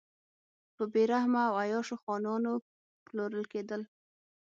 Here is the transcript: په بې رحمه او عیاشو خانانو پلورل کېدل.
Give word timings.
په 0.75 0.83
بې 0.93 1.03
رحمه 1.11 1.41
او 1.49 1.55
عیاشو 1.63 1.95
خانانو 2.03 2.51
پلورل 3.05 3.45
کېدل. 3.53 3.81